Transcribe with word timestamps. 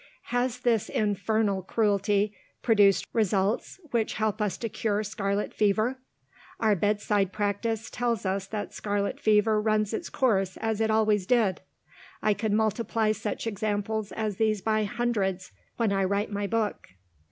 Has 0.33 0.61
this 0.61 0.89
infernal 0.89 1.61
cruelty 1.61 2.33
produced 2.63 3.05
results 3.13 3.79
which 3.91 4.15
help 4.15 4.41
us 4.41 4.57
to 4.57 4.67
cure 4.67 5.03
scarlet 5.03 5.53
fever? 5.53 5.99
Our 6.59 6.75
bedside 6.75 7.31
practice 7.31 7.87
tells 7.91 8.25
us 8.25 8.47
that 8.47 8.73
scarlet 8.73 9.19
fever 9.19 9.61
runs 9.61 9.93
it 9.93 10.11
course 10.11 10.57
as 10.57 10.81
it 10.81 10.89
always 10.89 11.27
did. 11.27 11.61
I 12.19 12.33
can 12.33 12.55
multiply 12.55 13.11
such 13.11 13.45
examples 13.45 14.11
as 14.13 14.37
these 14.37 14.59
by 14.59 14.85
hundreds 14.85 15.51
when 15.77 15.91
I 15.91 16.03
write 16.05 16.31
my 16.31 16.47
book. 16.47 16.89